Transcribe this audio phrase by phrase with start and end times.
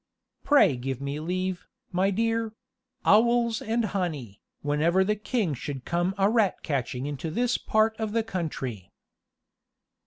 [0.43, 2.55] "Pray give me leave, my dear
[3.05, 8.11] owls and honey, whenever the king should come a rat catching into this part of
[8.11, 8.91] the country."